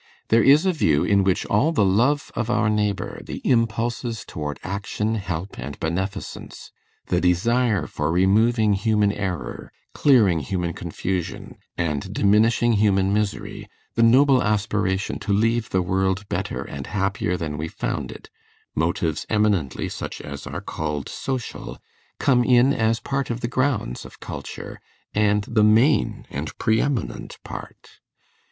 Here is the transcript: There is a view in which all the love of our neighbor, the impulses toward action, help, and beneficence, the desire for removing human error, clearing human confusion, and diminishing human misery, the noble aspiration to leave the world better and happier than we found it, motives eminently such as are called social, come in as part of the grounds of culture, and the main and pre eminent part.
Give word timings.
There 0.29 0.41
is 0.41 0.65
a 0.65 0.73
view 0.73 1.03
in 1.03 1.23
which 1.23 1.45
all 1.45 1.71
the 1.71 1.85
love 1.85 2.31
of 2.35 2.49
our 2.49 2.71
neighbor, 2.71 3.21
the 3.23 3.37
impulses 3.47 4.25
toward 4.25 4.59
action, 4.63 5.13
help, 5.13 5.59
and 5.59 5.79
beneficence, 5.79 6.71
the 7.09 7.21
desire 7.21 7.85
for 7.85 8.11
removing 8.11 8.73
human 8.73 9.11
error, 9.11 9.71
clearing 9.93 10.39
human 10.39 10.73
confusion, 10.73 11.55
and 11.77 12.11
diminishing 12.11 12.73
human 12.73 13.13
misery, 13.13 13.67
the 13.93 14.01
noble 14.01 14.41
aspiration 14.41 15.19
to 15.19 15.33
leave 15.33 15.69
the 15.69 15.83
world 15.83 16.27
better 16.29 16.63
and 16.63 16.87
happier 16.87 17.37
than 17.37 17.55
we 17.55 17.67
found 17.67 18.11
it, 18.11 18.31
motives 18.73 19.27
eminently 19.29 19.87
such 19.87 20.19
as 20.19 20.47
are 20.47 20.61
called 20.61 21.09
social, 21.09 21.77
come 22.17 22.43
in 22.43 22.73
as 22.73 22.99
part 22.99 23.29
of 23.29 23.41
the 23.41 23.47
grounds 23.47 24.03
of 24.03 24.19
culture, 24.19 24.79
and 25.13 25.43
the 25.43 25.63
main 25.63 26.25
and 26.31 26.57
pre 26.57 26.81
eminent 26.81 27.37
part. 27.43 27.99